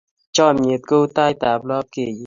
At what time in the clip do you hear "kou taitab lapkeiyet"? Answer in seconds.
0.89-2.19